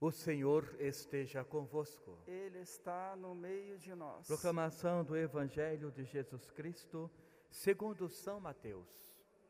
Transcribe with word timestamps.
O 0.00 0.12
Senhor 0.12 0.76
esteja 0.78 1.44
convosco. 1.44 2.16
Ele 2.24 2.60
está 2.60 3.16
no 3.16 3.34
meio 3.34 3.76
de 3.78 3.92
nós. 3.96 4.28
Proclamação 4.28 5.04
do 5.04 5.16
Evangelho 5.16 5.90
de 5.90 6.04
Jesus 6.04 6.52
Cristo, 6.52 7.10
segundo 7.50 8.08
São 8.08 8.38
Mateus. 8.38 8.88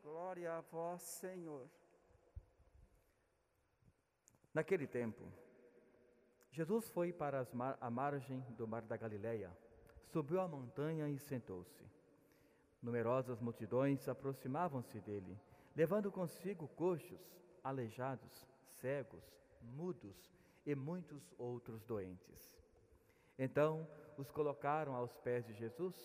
Glória 0.03 0.55
a 0.55 0.63
vós, 0.63 1.03
Senhor. 1.03 1.69
Naquele 4.55 4.87
tempo, 4.87 5.31
Jesus 6.51 6.89
foi 6.89 7.13
para 7.13 7.47
mar, 7.53 7.77
a 7.79 7.91
margem 7.91 8.41
do 8.57 8.67
mar 8.67 8.81
da 8.81 8.97
Galileia, 8.97 9.55
subiu 10.07 10.41
a 10.41 10.49
montanha 10.49 11.11
e 11.11 11.19
sentou-se. 11.19 11.85
Numerosas 12.81 13.39
multidões 13.39 14.09
aproximavam-se 14.09 14.99
dele, 15.01 15.39
levando 15.77 16.11
consigo 16.11 16.67
coxos, 16.69 17.21
aleijados, 17.63 18.49
cegos, 18.81 19.23
mudos 19.61 20.38
e 20.69 20.75
muitos 20.75 21.33
outros 21.39 21.83
doentes. 21.85 22.63
Então 23.39 23.89
os 24.19 24.31
colocaram 24.31 24.95
aos 24.95 25.17
pés 25.17 25.47
de 25.47 25.55
Jesus 25.55 25.97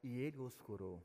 e 0.00 0.20
ele 0.20 0.38
os 0.38 0.60
curou. 0.60 1.02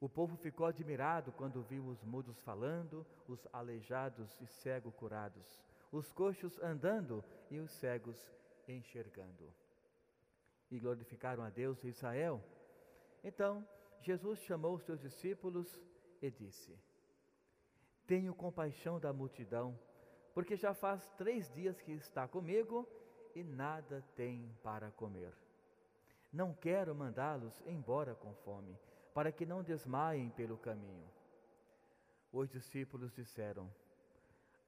O 0.00 0.08
povo 0.08 0.36
ficou 0.36 0.66
admirado 0.66 1.32
quando 1.32 1.60
viu 1.62 1.84
os 1.88 2.04
mudos 2.04 2.38
falando, 2.42 3.04
os 3.26 3.44
aleijados 3.52 4.38
e 4.40 4.46
cegos 4.46 4.94
curados, 4.94 5.60
os 5.90 6.12
coxos 6.12 6.56
andando 6.62 7.24
e 7.50 7.58
os 7.58 7.72
cegos 7.72 8.32
enxergando. 8.68 9.52
E 10.70 10.78
glorificaram 10.78 11.42
a 11.42 11.50
Deus 11.50 11.84
em 11.84 11.88
Israel. 11.88 12.40
Então 13.24 13.66
Jesus 14.00 14.38
chamou 14.42 14.76
os 14.76 14.84
seus 14.84 15.00
discípulos 15.00 15.82
e 16.22 16.30
disse: 16.30 16.78
Tenho 18.06 18.32
compaixão 18.32 19.00
da 19.00 19.12
multidão, 19.12 19.76
porque 20.34 20.56
já 20.56 20.74
faz 20.74 21.06
três 21.16 21.50
dias 21.52 21.80
que 21.80 21.92
está 21.92 22.26
comigo 22.28 22.88
e 23.34 23.42
nada 23.42 24.04
tem 24.14 24.50
para 24.62 24.90
comer. 24.92 25.32
Não 26.32 26.52
quero 26.52 26.94
mandá-los 26.94 27.60
embora 27.66 28.14
com 28.14 28.34
fome, 28.34 28.78
para 29.14 29.32
que 29.32 29.46
não 29.46 29.62
desmaiem 29.62 30.30
pelo 30.30 30.58
caminho. 30.58 31.08
Os 32.32 32.50
discípulos 32.50 33.12
disseram: 33.12 33.70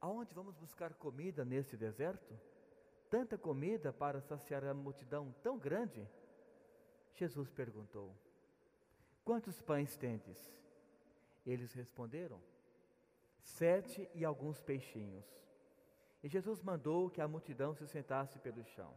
Aonde 0.01 0.33
vamos 0.33 0.57
buscar 0.57 0.95
comida 0.95 1.45
neste 1.45 1.77
deserto? 1.77 2.35
Tanta 3.11 3.37
comida 3.37 3.93
para 3.93 4.21
saciar 4.21 4.65
a 4.65 4.73
multidão 4.73 5.35
tão 5.43 5.59
grande? 5.59 6.09
Jesus 7.15 7.51
perguntou: 7.51 8.15
Quantos 9.25 9.61
pães 9.61 9.97
tendes? 9.97 10.39
Eles 11.45 11.73
responderam: 11.75 12.41
Sete 13.43 14.09
e 14.15 14.25
alguns 14.25 14.63
peixinhos. 14.63 15.25
E 16.23 16.29
Jesus 16.29 16.63
mandou 16.63 17.09
que 17.09 17.21
a 17.21 17.29
multidão 17.29 17.75
se 17.75 17.87
sentasse 17.87 18.39
pelo 18.39 18.63
chão. 18.65 18.95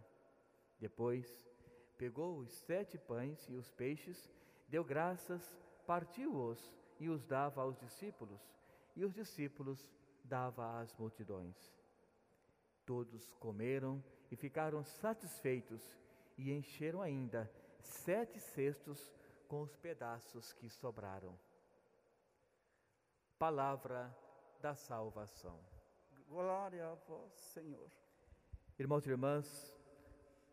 Depois, 0.80 1.48
pegou 1.98 2.38
os 2.38 2.52
sete 2.52 2.98
pães 2.98 3.48
e 3.48 3.56
os 3.56 3.72
peixes, 3.72 4.30
deu 4.68 4.84
graças, 4.84 5.58
partiu-os 5.86 6.74
e 7.00 7.10
os 7.10 7.26
dava 7.26 7.62
aos 7.62 7.80
discípulos, 7.80 8.42
e 8.96 9.06
os 9.06 9.14
discípulos 9.14 9.90
dava 10.24 10.80
às 10.80 10.94
multidões. 10.98 11.74
Todos 12.86 13.34
comeram 13.36 14.04
e 14.30 14.36
ficaram 14.36 14.84
satisfeitos 14.84 15.98
e 16.38 16.52
encheram 16.52 17.02
ainda 17.02 17.50
sete 17.80 18.40
cestos 18.40 19.12
com 19.48 19.62
os 19.62 19.76
pedaços 19.78 20.52
que 20.54 20.70
sobraram. 20.70 21.38
Palavra 23.38 24.16
da 24.62 24.76
salvação. 24.76 25.73
Glória 26.34 26.88
a 26.88 26.96
vós, 26.96 27.32
Senhor. 27.54 27.92
Irmãos 28.80 29.06
e 29.06 29.10
irmãs, 29.12 29.80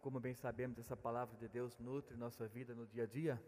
como 0.03 0.21
bem 0.21 0.35
sabemos, 0.35 0.79
essa 0.79 0.95
palavra 0.95 1.35
de 1.39 1.49
Deus 1.49 1.79
nutre 1.79 2.19
nossa 2.19 2.47
vida 2.47 2.75
no 2.75 2.87
dia 2.87 3.05
a 3.05 3.07
dia. 3.07 3.43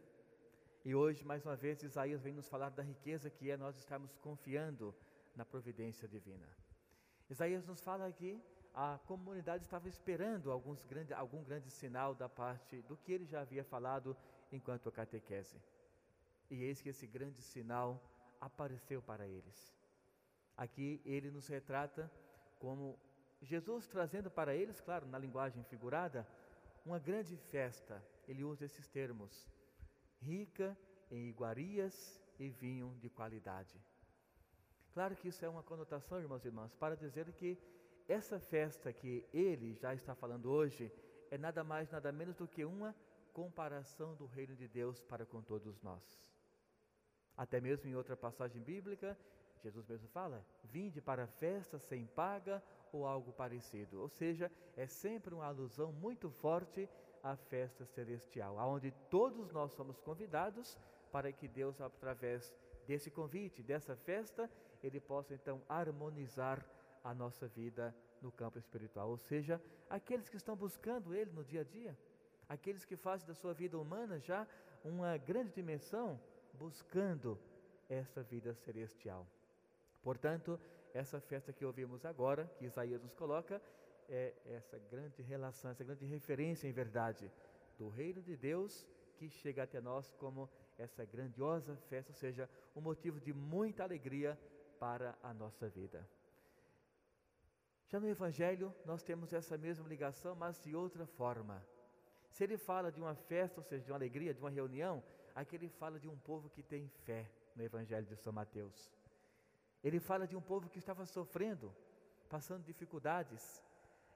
E 0.83 0.95
hoje, 0.95 1.27
mais 1.27 1.45
uma 1.45 1.55
vez, 1.55 1.83
Isaías 1.83 2.23
vem 2.23 2.33
nos 2.33 2.49
falar 2.49 2.71
da 2.71 2.83
riqueza 2.83 3.29
que 3.29 3.51
é 3.51 3.57
nós 3.59 3.77
estarmos 3.77 4.17
confiando 4.17 4.95
na 5.37 5.45
providência 5.45 6.09
divina. 6.09 6.49
Isaías 7.29 7.67
nos 7.67 7.83
fala 7.83 8.11
que 8.11 8.43
a 8.73 8.99
comunidade 9.07 9.65
estava 9.65 9.87
esperando 9.87 10.51
alguns 10.51 10.87
grande, 10.87 11.13
algum 11.13 11.45
grande 11.45 11.71
sinal 11.71 12.15
da 12.15 12.31
parte 12.31 12.81
do 12.89 12.97
que 12.97 13.13
ele 13.13 13.27
já 13.27 13.43
havia 13.43 13.63
falado 13.63 14.17
enquanto 14.51 14.89
a 14.89 14.93
catequese. 14.93 15.61
E 16.51 16.65
eis 16.65 16.81
que 16.81 16.89
esse 16.89 17.07
grande 17.07 17.43
sinal 17.43 18.03
apareceu 18.41 19.03
para 19.03 19.29
eles. 19.29 19.82
Aqui 20.57 21.01
ele 21.05 21.31
nos 21.31 21.47
retrata 21.47 22.11
como 22.59 22.99
Jesus 23.41 23.87
trazendo 23.87 24.31
para 24.31 24.55
eles, 24.55 24.81
claro, 24.81 25.07
na 25.07 25.19
linguagem 25.19 25.65
figurada, 25.65 26.27
uma 26.85 26.99
grande 26.99 27.37
festa. 27.37 28.03
Ele 28.29 28.45
usa 28.45 28.65
esses 28.65 28.87
termos: 28.89 29.49
rica 30.21 30.77
em 31.11 31.29
iguarias 31.29 32.23
e 32.39 32.49
vinho 32.49 32.97
de 33.01 33.09
qualidade. 33.09 33.81
Claro 34.93 35.17
que 35.17 35.29
isso 35.29 35.45
é 35.45 35.49
uma 35.49 35.63
conotação, 35.63 36.21
irmãos 36.21 36.45
e 36.45 36.49
irmãs, 36.49 36.75
para 36.75 36.97
dizer 36.97 37.33
que 37.33 37.59
essa 38.09 38.39
festa 38.39 38.93
que 38.93 39.27
ele 39.33 39.75
já 39.75 39.95
está 39.95 40.15
falando 40.15 40.51
hoje 40.51 40.93
é 41.31 41.39
nada 41.39 41.65
mais, 41.65 41.91
nada 41.91 42.13
menos 42.13 42.37
do 42.37 42.47
que 42.47 42.65
uma 42.65 42.95
comparação 43.33 44.15
do 44.15 44.27
reino 44.27 44.55
de 44.55 44.69
Deus 44.69 45.01
para 45.01 45.25
com 45.25 45.41
todos 45.41 45.81
nós. 45.81 46.21
Até 47.37 47.61
mesmo 47.61 47.89
em 47.89 47.95
outra 47.95 48.17
passagem 48.17 48.63
bíblica, 48.63 49.19
Jesus 49.63 49.87
mesmo 49.87 50.09
fala: 50.09 50.45
vinde 50.65 51.01
para 51.01 51.25
a 51.25 51.27
festa 51.27 51.79
sem 51.79 52.07
paga 52.07 52.63
ou 52.93 53.07
algo 53.07 53.33
parecido. 53.33 54.01
Ou 54.01 54.09
seja, 54.09 54.51
é 54.77 54.87
sempre 54.87 55.35
uma 55.35 55.47
alusão 55.47 55.93
muito 55.93 56.31
forte 56.31 56.89
à 57.23 57.37
festa 57.37 57.85
celestial, 57.87 58.59
aonde 58.59 58.91
todos 59.09 59.51
nós 59.53 59.73
somos 59.73 60.01
convidados 60.01 60.77
para 61.11 61.31
que 61.33 61.47
Deus, 61.47 61.81
através 61.81 62.53
desse 62.87 63.11
convite, 63.11 63.63
dessa 63.63 63.95
festa, 63.95 64.51
ele 64.83 65.01
possa 65.01 65.35
então 65.35 65.63
harmonizar 65.69 66.65
a 67.05 67.15
nossa 67.15 67.47
vida 67.47 67.95
no 68.21 68.33
campo 68.33 68.59
espiritual. 68.59 69.11
Ou 69.11 69.19
seja, 69.19 69.61
aqueles 69.89 70.29
que 70.29 70.37
estão 70.37 70.57
buscando 70.57 71.15
Ele 71.15 71.31
no 71.33 71.45
dia 71.45 71.61
a 71.61 71.65
dia, 71.65 71.97
aqueles 72.49 72.85
que 72.85 72.97
fazem 72.97 73.27
da 73.27 73.35
sua 73.35 73.53
vida 73.53 73.79
humana 73.79 74.19
já 74.19 74.47
uma 74.85 75.17
grande 75.17 75.53
dimensão, 75.53 76.21
buscando 76.55 77.39
essa 77.89 78.23
vida 78.23 78.55
celestial. 78.55 79.27
Portanto, 80.03 80.59
essa 80.93 81.21
festa 81.21 81.53
que 81.53 81.65
ouvimos 81.65 82.05
agora, 82.05 82.51
que 82.59 82.67
Isaías 82.67 83.03
nos 83.03 83.15
coloca, 83.15 83.63
é 84.09 84.35
essa 84.45 84.79
grande 84.79 85.23
relação, 85.23 85.71
essa 85.71 85.85
grande 85.85 86.05
referência 86.05 86.67
em 86.69 86.73
verdade 86.73 87.31
do 87.79 87.89
reino 87.89 88.21
de 88.23 88.37
Deus 88.37 88.87
que 89.17 89.29
chega 89.29 89.63
até 89.63 89.81
nós 89.81 90.13
como 90.15 90.51
essa 90.77 91.05
grandiosa 91.05 91.77
festa, 91.89 92.11
ou 92.11 92.17
seja, 92.17 92.49
um 92.75 92.81
motivo 92.81 93.21
de 93.21 93.33
muita 93.33 93.85
alegria 93.85 94.39
para 94.79 95.17
a 95.23 95.33
nossa 95.33 95.69
vida. 95.69 96.07
Já 97.87 98.01
no 98.01 98.09
Evangelho, 98.09 98.75
nós 98.85 99.03
temos 99.03 99.33
essa 99.33 99.57
mesma 99.57 99.87
ligação, 99.87 100.35
mas 100.35 100.61
de 100.61 100.75
outra 100.75 101.07
forma. 101.07 101.65
Se 102.31 102.43
ele 102.43 102.57
fala 102.57 102.91
de 102.91 102.99
uma 102.99 103.15
festa, 103.15 103.61
ou 103.61 103.65
seja, 103.65 103.85
de 103.85 103.93
uma 103.93 103.99
alegria, 103.99 104.33
de 104.35 104.41
uma 104.41 104.51
reunião, 104.51 105.03
aqui 105.35 105.57
ele 105.57 105.69
fala 105.69 106.01
de 106.01 106.09
um 106.09 106.17
povo 106.17 106.49
que 106.49 106.63
tem 106.63 106.89
fé 107.05 107.31
no 107.55 107.63
Evangelho 107.63 108.07
de 108.07 108.17
São 108.17 108.33
Mateus. 108.33 108.91
Ele 109.83 109.99
fala 109.99 110.27
de 110.27 110.37
um 110.37 110.41
povo 110.41 110.69
que 110.69 110.79
estava 110.79 111.05
sofrendo, 111.05 111.75
passando 112.29 112.65
dificuldades. 112.65 113.63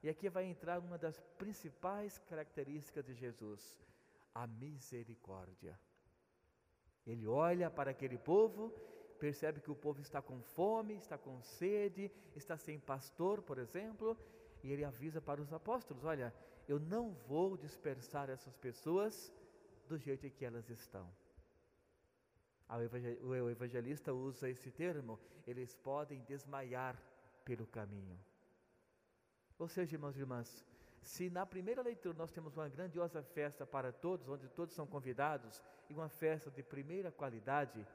E 0.03 0.09
aqui 0.09 0.29
vai 0.29 0.45
entrar 0.45 0.79
uma 0.79 0.97
das 0.97 1.21
principais 1.39 2.19
características 2.19 3.05
de 3.05 3.15
Jesus, 3.15 3.83
a 4.35 4.47
misericórdia. 4.47 5.79
Ele 7.07 7.27
olha 7.27 7.71
para 7.71 7.91
aquele 7.91 8.19
povo, 8.19 8.71
percebe 9.19 9.61
que 9.61 9.71
o 9.71 9.77
povo 9.77 10.01
está 10.01 10.21
com 10.21 10.41
fome, 10.43 10.95
está 10.95 11.17
com 11.17 11.41
sede, 11.43 12.11
está 12.35 12.57
sem 12.57 12.79
pastor, 12.79 13.43
por 13.43 13.59
exemplo, 13.59 14.17
e 14.63 14.73
ele 14.73 14.85
avisa 14.85 15.21
para 15.21 15.41
os 15.41 15.53
apóstolos: 15.53 16.05
Olha, 16.05 16.35
eu 16.69 16.79
não 16.79 17.13
vou 17.29 17.57
dispersar 17.57 18.29
essas 18.29 18.57
pessoas 18.57 19.33
do 19.89 19.97
jeito 19.97 20.29
que 20.31 20.45
elas 20.45 20.69
estão. 20.69 21.09
O 22.69 23.49
evangelista 23.49 24.13
usa 24.13 24.49
esse 24.49 24.71
termo, 24.71 25.19
eles 25.47 25.77
podem 25.77 26.23
desmaiar 26.25 27.01
pelo 27.45 27.67
caminho. 27.67 28.19
Ou 29.59 29.69
seja, 29.69 29.95
irmãos 29.95 30.17
e 30.17 30.21
irmãs, 30.21 30.65
se 31.01 31.31
na 31.31 31.47
primeira 31.47 31.81
leitura 31.81 32.19
nós 32.19 32.33
temos 32.33 32.57
uma 32.57 32.69
grandiosa 32.69 33.23
festa 33.23 33.65
para 33.65 33.93
todos, 33.93 34.29
onde 34.29 34.49
todos 34.49 34.75
são 34.75 34.87
convidados, 34.87 35.63
e 35.89 35.95
uma 35.95 36.09
festa 36.09 36.51
de 36.51 36.63
primeira 36.63 37.13
qualidade, 37.13 37.87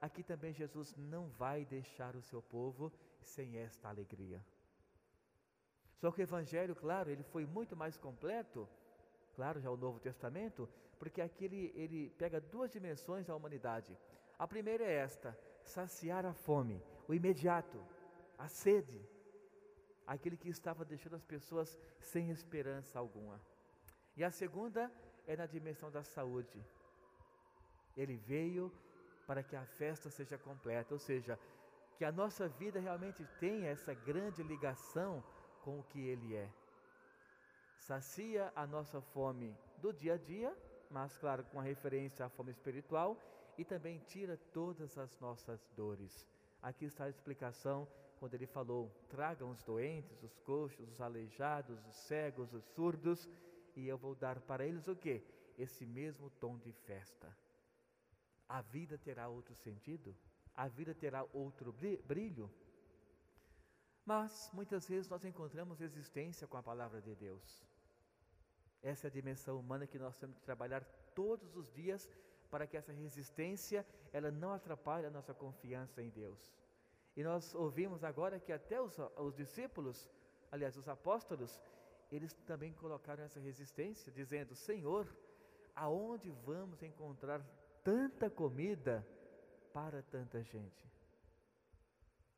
aqui 0.00 0.22
também 0.22 0.52
Jesus 0.52 0.94
não 0.96 1.28
vai 1.28 1.64
deixar 1.66 2.16
o 2.16 2.22
seu 2.22 2.40
povo 2.40 2.90
sem 3.20 3.58
esta 3.58 3.88
alegria. 3.88 4.42
Só 5.96 6.10
que 6.10 6.20
o 6.20 6.22
Evangelho, 6.22 6.74
claro, 6.74 7.10
ele 7.10 7.22
foi 7.22 7.44
muito 7.44 7.76
mais 7.76 7.96
completo, 7.98 8.68
claro, 9.36 9.60
já 9.60 9.70
o 9.70 9.76
Novo 9.76 10.00
Testamento, 10.00 10.68
porque 11.04 11.20
aqui 11.20 11.44
ele, 11.44 11.72
ele 11.76 12.10
pega 12.16 12.40
duas 12.40 12.70
dimensões 12.72 13.26
da 13.26 13.36
humanidade. 13.36 13.94
A 14.38 14.46
primeira 14.48 14.84
é 14.84 14.94
esta: 14.94 15.38
saciar 15.62 16.24
a 16.24 16.32
fome, 16.32 16.82
o 17.06 17.12
imediato, 17.12 17.78
a 18.38 18.48
sede. 18.48 19.00
aquele 20.06 20.38
que 20.42 20.48
estava 20.48 20.82
deixando 20.82 21.16
as 21.16 21.26
pessoas 21.34 21.78
sem 22.00 22.30
esperança 22.30 22.98
alguma. 22.98 23.38
E 24.16 24.24
a 24.24 24.30
segunda 24.30 24.90
é 25.26 25.36
na 25.36 25.44
dimensão 25.44 25.90
da 25.90 26.02
saúde. 26.02 26.58
Ele 27.94 28.16
veio 28.16 28.72
para 29.26 29.42
que 29.42 29.56
a 29.56 29.66
festa 29.66 30.08
seja 30.08 30.38
completa, 30.38 30.94
ou 30.94 30.98
seja, 30.98 31.38
que 31.96 32.04
a 32.04 32.12
nossa 32.12 32.48
vida 32.48 32.80
realmente 32.80 33.22
tenha 33.38 33.68
essa 33.68 33.92
grande 33.92 34.42
ligação 34.42 35.22
com 35.62 35.80
o 35.80 35.84
que 35.84 36.00
Ele 36.00 36.34
é. 36.34 36.48
Sacia 37.76 38.50
a 38.56 38.66
nossa 38.66 39.00
fome 39.00 39.54
do 39.82 39.92
dia 39.92 40.14
a 40.14 40.16
dia, 40.16 40.56
mas 40.90 41.16
claro, 41.16 41.44
com 41.44 41.60
a 41.60 41.62
referência 41.62 42.24
à 42.24 42.28
fome 42.28 42.50
espiritual, 42.50 43.16
e 43.56 43.64
também 43.64 43.98
tira 44.06 44.36
todas 44.52 44.98
as 44.98 45.18
nossas 45.20 45.66
dores. 45.76 46.26
Aqui 46.62 46.86
está 46.86 47.04
a 47.04 47.08
explicação 47.08 47.86
quando 48.18 48.34
ele 48.34 48.46
falou: 48.46 48.90
tragam 49.08 49.50
os 49.50 49.62
doentes, 49.62 50.22
os 50.22 50.38
coxos, 50.40 50.88
os 50.88 51.00
aleijados, 51.00 51.78
os 51.86 51.94
cegos, 51.94 52.52
os 52.52 52.64
surdos, 52.64 53.28
e 53.76 53.86
eu 53.86 53.98
vou 53.98 54.14
dar 54.14 54.40
para 54.40 54.66
eles 54.66 54.88
o 54.88 54.96
que? 54.96 55.22
Esse 55.58 55.84
mesmo 55.86 56.30
tom 56.30 56.58
de 56.58 56.72
festa. 56.72 57.36
A 58.48 58.60
vida 58.60 58.98
terá 58.98 59.28
outro 59.28 59.54
sentido? 59.54 60.16
A 60.54 60.68
vida 60.68 60.94
terá 60.94 61.26
outro 61.32 61.72
brilho? 61.72 62.50
Mas 64.04 64.50
muitas 64.52 64.86
vezes 64.88 65.08
nós 65.08 65.24
encontramos 65.24 65.78
resistência 65.78 66.46
com 66.46 66.56
a 66.56 66.62
palavra 66.62 67.00
de 67.00 67.14
Deus. 67.14 67.64
Essa 68.84 69.06
é 69.06 69.08
a 69.08 69.12
dimensão 69.18 69.58
humana 69.58 69.86
que 69.86 69.98
nós 69.98 70.14
temos 70.18 70.36
que 70.36 70.44
trabalhar 70.44 70.84
todos 71.14 71.56
os 71.56 71.72
dias 71.72 72.06
para 72.50 72.66
que 72.66 72.76
essa 72.76 72.92
resistência 72.92 73.84
ela 74.12 74.30
não 74.30 74.52
atrapalhe 74.52 75.06
a 75.06 75.10
nossa 75.10 75.32
confiança 75.32 76.02
em 76.02 76.10
Deus. 76.10 76.54
E 77.16 77.24
nós 77.24 77.54
ouvimos 77.54 78.04
agora 78.04 78.38
que 78.38 78.52
até 78.52 78.78
os, 78.82 78.98
os 79.16 79.34
discípulos, 79.34 80.06
aliás, 80.52 80.76
os 80.76 80.86
apóstolos, 80.86 81.58
eles 82.12 82.34
também 82.46 82.74
colocaram 82.74 83.24
essa 83.24 83.40
resistência, 83.40 84.12
dizendo: 84.12 84.54
Senhor, 84.54 85.08
aonde 85.74 86.30
vamos 86.30 86.82
encontrar 86.82 87.40
tanta 87.82 88.28
comida 88.28 89.06
para 89.72 90.02
tanta 90.02 90.42
gente? 90.42 90.84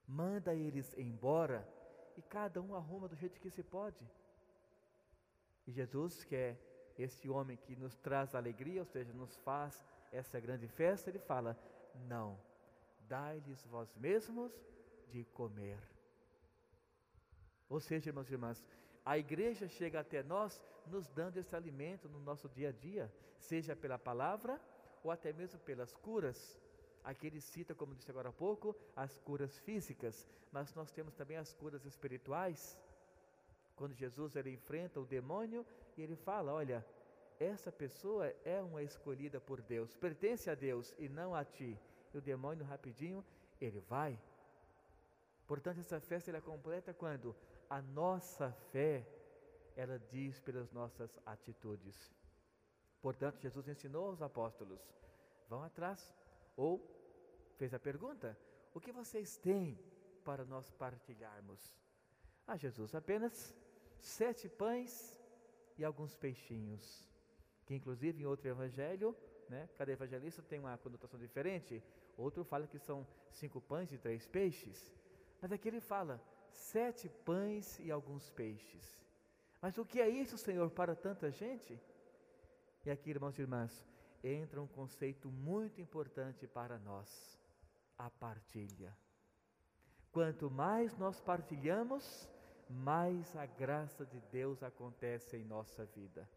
Manda 0.07 0.55
eles 0.55 0.95
embora 0.97 1.69
e 2.17 2.23
cada 2.23 2.63
um 2.63 2.73
arruma 2.77 3.09
do 3.09 3.17
jeito 3.17 3.41
que 3.41 3.51
se 3.51 3.65
pode. 3.65 4.09
E 5.67 5.73
Jesus, 5.73 6.25
que 6.25 6.37
é 6.37 6.57
esse 6.99 7.29
homem 7.29 7.57
que 7.57 7.77
nos 7.77 7.97
traz 7.97 8.35
alegria, 8.35 8.81
ou 8.81 8.87
seja, 8.87 9.13
nos 9.13 9.37
faz 9.39 9.85
essa 10.13 10.39
grande 10.41 10.69
festa, 10.69 11.11
ele 11.11 11.19
fala: 11.19 11.59
Não, 12.09 12.39
dai-lhes 13.09 13.65
vós 13.67 13.95
mesmos 13.97 14.53
de 15.09 15.25
comer. 15.25 15.79
Ou 17.69 17.81
seja, 17.81 18.11
irmãos 18.11 18.31
e 18.31 18.33
irmãs, 18.33 18.65
a 19.05 19.19
igreja 19.19 19.69
chega 19.69 20.01
até 20.01 20.23
nós 20.23 20.63
nos 20.87 21.09
dando 21.09 21.37
esse 21.37 21.55
alimento 21.55 22.09
no 22.09 22.21
nosso 22.21 22.49
dia 22.49 22.69
a 22.69 22.73
dia, 22.73 23.13
seja 23.39 23.75
pela 23.75 23.99
palavra 23.99 24.61
ou 25.03 25.11
até 25.11 25.33
mesmo 25.33 25.59
pelas 25.61 25.95
curas. 25.97 26.57
Aqui 27.05 27.29
ele 27.29 27.41
cita, 27.41 27.75
como 27.75 27.95
disse 27.95 28.11
agora 28.11 28.31
há 28.31 28.33
pouco, 28.33 28.75
as 28.97 29.19
curas 29.19 29.59
físicas, 29.61 30.27
mas 30.51 30.75
nós 30.75 30.91
temos 30.91 31.15
também 31.15 31.37
as 31.37 31.53
curas 31.53 31.85
espirituais. 31.85 32.77
Quando 33.77 33.95
Jesus 33.95 34.35
ele 34.35 34.51
enfrenta 34.51 34.99
o 34.99 35.07
demônio 35.07 35.65
e 35.97 36.03
ele 36.03 36.17
fala: 36.17 36.53
Olha, 36.53 36.85
essa 37.39 37.71
pessoa 37.71 38.27
é 38.45 38.63
uma 38.63 38.83
escolhida 38.83 39.39
por 39.39 39.61
Deus, 39.61 39.95
pertence 39.95 40.49
a 40.49 40.55
Deus 40.55 40.95
e 40.99 41.09
não 41.09 41.35
a 41.35 41.45
ti. 41.45 41.79
E 42.13 42.19
o 42.19 42.23
demônio 42.23 42.65
rapidinho, 42.65 43.25
ele 43.61 43.81
vai. 43.81 44.19
Portanto, 45.47 45.81
essa 45.81 46.01
festa 46.01 46.31
ela 46.31 46.39
é 46.39 46.41
completa 46.41 46.95
quando 46.95 47.37
a 47.69 47.83
nossa 47.83 48.51
fé 48.73 49.07
ela 49.77 49.99
diz 49.99 50.41
pelas 50.41 50.73
nossas 50.73 51.19
atitudes. 51.27 52.11
Portanto, 53.03 53.39
Jesus 53.39 53.69
ensinou 53.69 54.07
aos 54.07 54.23
apóstolos: 54.23 54.81
vão 55.49 55.63
atrás. 55.63 56.13
Ou 56.57 56.81
fez 57.59 57.75
a 57.75 57.79
pergunta: 57.79 58.37
o 58.73 58.81
que 58.81 58.91
vocês 58.91 59.37
têm 59.37 59.79
para 60.25 60.45
nós 60.45 60.71
partilharmos? 60.71 61.77
Ah, 62.47 62.57
Jesus, 62.57 62.95
apenas 62.95 63.55
sete 63.99 64.49
pães 64.49 65.19
e 65.77 65.85
alguns 65.85 66.15
peixinhos 66.15 67.07
que 67.67 67.75
inclusive 67.75 68.23
em 68.23 68.27
outro 68.27 68.49
evangelho, 68.49 69.15
né, 69.49 69.69
cada 69.77 69.91
evangelista 69.91 70.41
tem 70.41 70.61
uma 70.61 70.79
conotação 70.79 71.19
diferente, 71.19 71.83
outro 72.17 72.45
fala 72.45 72.67
que 72.67 72.79
são 72.79 73.07
cinco 73.33 73.61
pães 73.61 73.93
e 73.93 73.99
três 73.99 74.27
peixes, 74.27 74.95
mas 75.43 75.51
aqui 75.53 75.69
ele 75.69 75.81
fala 75.81 76.23
sete 76.49 77.09
pães 77.09 77.79
e 77.81 77.91
alguns 77.91 78.31
peixes. 78.31 79.05
Mas 79.61 79.77
o 79.77 79.85
que 79.85 80.01
é 80.01 80.09
isso, 80.09 80.39
Senhor, 80.39 80.71
para 80.71 80.95
tanta 80.95 81.31
gente? 81.31 81.79
E 82.85 82.91
aqui, 82.91 83.11
irmãos 83.11 83.37
e 83.37 83.43
irmãs, 83.43 83.85
entra 84.23 84.63
um 84.63 84.67
conceito 84.67 85.29
muito 85.29 85.81
importante 85.81 86.47
para 86.47 86.79
nós: 86.79 87.37
a 87.99 88.09
partilha. 88.09 88.97
Quanto 90.13 90.51
mais 90.51 90.97
nós 90.97 91.21
partilhamos, 91.21 92.29
mais 92.69 93.35
a 93.37 93.47
graça 93.47 94.05
de 94.05 94.21
Deus 94.33 94.63
acontece 94.63 95.37
em 95.37 95.45
nossa 95.45 95.85
vida. 95.85 96.29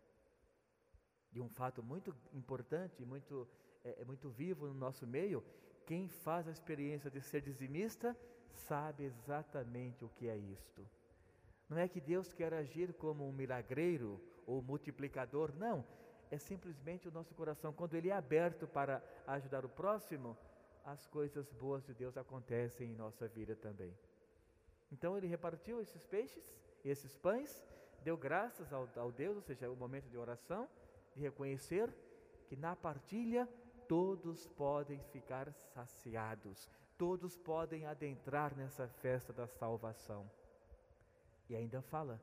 E 1.32 1.40
um 1.40 1.50
fato 1.50 1.84
muito 1.84 2.16
importante, 2.34 3.06
muito, 3.06 3.48
é, 3.84 4.02
é, 4.02 4.06
muito 4.06 4.30
vivo 4.30 4.68
no 4.68 4.74
nosso 4.74 5.06
meio, 5.06 5.44
quem 5.86 6.08
faz 6.08 6.48
a 6.48 6.52
experiência 6.52 7.10
de 7.10 7.22
ser 7.22 7.42
dizimista 7.42 8.16
sabe 8.52 9.04
exatamente 9.04 10.04
o 10.04 10.10
que 10.10 10.28
é 10.28 10.38
isto. 10.38 10.86
Não 11.68 11.78
é 11.78 11.88
que 11.88 12.02
Deus 12.02 12.34
quer 12.34 12.54
agir 12.54 12.94
como 12.94 13.28
um 13.28 13.32
milagreiro 13.32 14.22
ou 14.46 14.62
multiplicador, 14.62 15.54
não. 15.56 15.86
É 16.32 16.38
simplesmente 16.38 17.08
o 17.08 17.12
nosso 17.12 17.34
coração, 17.34 17.72
quando 17.74 17.96
ele 17.96 18.10
é 18.10 18.14
aberto 18.14 18.68
para 18.68 19.04
ajudar 19.28 19.66
o 19.66 19.70
próximo, 19.70 20.38
as 20.84 21.06
coisas 21.08 21.52
boas 21.54 21.84
de 21.86 21.94
Deus 21.94 22.18
acontecem 22.18 22.92
em 22.92 22.96
nossa 22.96 23.28
vida 23.28 23.56
também. 23.56 23.96
Então 24.92 25.18
ele 25.18 25.28
repartiu 25.28 25.80
esses 25.82 26.06
peixes, 26.06 26.44
esses 26.84 27.16
pães, 27.16 27.64
deu 28.04 28.18
graças 28.18 28.72
ao, 28.74 28.88
ao 28.96 29.12
Deus, 29.12 29.36
ou 29.36 29.42
seja, 29.42 29.70
o 29.70 29.76
momento 29.76 30.10
de 30.10 30.18
oração, 30.18 30.68
de 31.14 31.22
reconhecer 31.22 31.94
que 32.48 32.56
na 32.56 32.76
partilha 32.76 33.48
todos 33.88 34.48
podem 34.48 35.00
ficar 35.12 35.52
saciados, 35.74 36.70
todos 36.98 37.38
podem 37.38 37.86
adentrar 37.86 38.56
nessa 38.56 38.88
festa 38.88 39.34
da 39.34 39.48
salvação. 39.48 40.30
E 41.50 41.56
ainda 41.56 41.82
fala: 41.82 42.22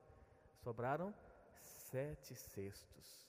sobraram 0.62 1.14
sete 1.61 2.35
cestos. 2.35 3.26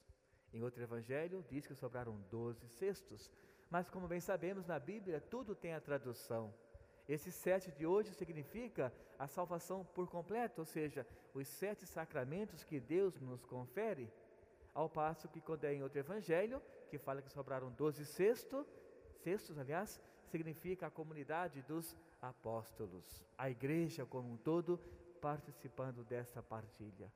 Em 0.54 0.64
outro 0.64 0.82
evangelho 0.82 1.44
diz 1.50 1.68
que 1.68 1.76
sobraram 1.76 2.20
doze 2.30 2.68
cestos. 2.70 3.32
Mas 3.70 3.90
como 3.90 4.08
bem 4.08 4.22
sabemos, 4.22 4.66
na 4.66 4.80
Bíblia 4.80 5.20
tudo 5.20 5.54
tem 5.54 5.74
a 5.74 5.82
tradução. 5.82 6.54
Esse 7.08 7.32
sete 7.32 7.72
de 7.72 7.86
hoje 7.86 8.14
significa 8.14 8.94
a 9.18 9.28
salvação 9.28 9.86
por 9.96 10.10
completo, 10.10 10.60
ou 10.62 10.66
seja, 10.66 11.08
os 11.34 11.48
sete 11.48 11.86
sacramentos 11.86 12.64
que 12.64 12.80
Deus 12.80 13.20
nos 13.22 13.46
confere. 13.46 14.12
Ao 14.74 14.90
passo 14.90 15.30
que 15.30 15.42
quando 15.42 15.64
é 15.64 15.74
em 15.74 15.82
outro 15.82 16.00
evangelho, 16.00 16.62
que 16.90 16.98
fala 16.98 17.22
que 17.22 17.32
sobraram 17.32 17.72
doze 17.72 18.06
cestos, 18.06 18.68
cestos, 19.24 19.58
aliás, 19.58 20.00
significa 20.26 20.88
a 20.88 20.92
comunidade 20.92 21.62
dos 21.62 21.96
apóstolos, 22.22 23.26
a 23.38 23.50
igreja 23.50 24.06
como 24.06 24.32
um 24.32 24.38
todo 24.38 24.78
participando 25.22 26.04
dessa 26.04 26.44
partilha. 26.44 27.12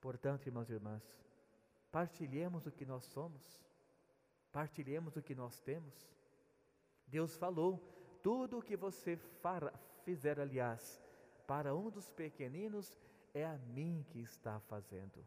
Portanto, 0.00 0.46
irmãos 0.46 0.70
e 0.70 0.72
irmãs, 0.72 1.02
partilhemos 1.90 2.66
o 2.66 2.72
que 2.72 2.86
nós 2.86 3.04
somos, 3.04 3.60
partilhemos 4.52 5.16
o 5.16 5.22
que 5.22 5.34
nós 5.34 5.60
temos. 5.60 6.14
Deus 7.06 7.36
falou: 7.36 7.82
tudo 8.26 8.58
o 8.58 8.62
que 8.62 8.76
você 8.76 9.16
fará, 9.16 9.72
fizer, 10.02 10.40
aliás, 10.40 11.00
para 11.46 11.72
um 11.76 11.88
dos 11.88 12.10
pequeninos, 12.10 12.98
é 13.32 13.46
a 13.46 13.56
mim 13.56 14.04
que 14.10 14.18
está 14.18 14.58
fazendo 14.58 15.24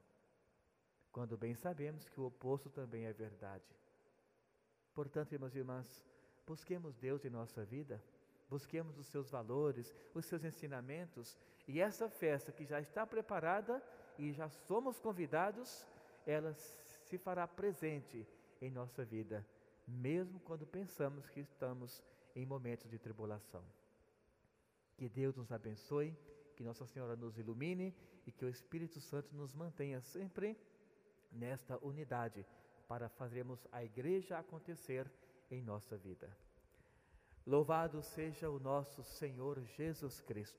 quando 1.10 1.38
bem 1.38 1.56
sabemos 1.56 2.10
que 2.10 2.20
o 2.20 2.26
oposto 2.26 2.70
também 2.70 3.06
é 3.06 3.14
verdade. 3.14 3.64
Portanto, 4.94 5.32
irmãos 5.32 5.56
e 5.56 5.60
irmãs, 5.60 6.06
busquemos 6.46 6.98
Deus 6.98 7.24
em 7.24 7.30
nossa 7.30 7.64
vida, 7.64 8.04
busquemos 8.50 8.98
os 8.98 9.08
seus 9.08 9.30
valores, 9.30 9.96
os 10.14 10.26
seus 10.26 10.44
ensinamentos, 10.44 11.38
e 11.70 11.80
essa 11.80 12.10
festa 12.10 12.52
que 12.52 12.66
já 12.66 12.82
está 12.82 13.08
preparada 13.08 13.82
e 14.18 14.34
já 14.34 14.50
somos 14.50 15.00
convidados, 15.00 15.88
ela 16.28 16.54
se 16.54 17.18
fará 17.18 17.48
presente 17.48 18.28
em 18.62 18.70
nossa 18.70 19.06
vida, 19.06 19.46
mesmo 19.88 20.38
quando 20.42 20.68
pensamos 20.68 21.30
que 21.30 21.40
estamos 21.40 22.04
em 22.40 22.46
momentos 22.46 22.90
de 22.90 22.98
tribulação. 22.98 23.64
Que 24.96 25.10
Deus 25.10 25.36
nos 25.36 25.52
abençoe, 25.52 26.18
que 26.56 26.64
Nossa 26.64 26.86
Senhora 26.86 27.16
nos 27.16 27.38
ilumine 27.38 27.94
e 28.26 28.32
que 28.32 28.46
o 28.46 28.50
Espírito 28.50 29.02
Santo 29.02 29.36
nos 29.36 29.54
mantenha 29.54 30.00
sempre 30.00 30.58
nesta 31.32 31.78
unidade 31.86 32.46
para 32.88 33.10
fazermos 33.10 33.68
a 33.72 33.84
igreja 33.84 34.40
acontecer 34.40 35.12
em 35.52 35.62
nossa 35.62 35.98
vida. 35.98 36.30
Louvado 37.46 38.02
seja 38.02 38.50
o 38.50 38.60
nosso 38.60 39.04
Senhor 39.04 39.62
Jesus 39.62 40.22
Cristo 40.22 40.58